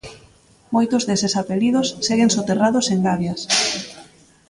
Moitos 0.75 1.05
deses 1.09 1.33
apelidos 1.41 1.87
seguen 2.07 2.29
soterrados 2.37 2.85
en 2.93 2.99
gabias. 3.07 3.41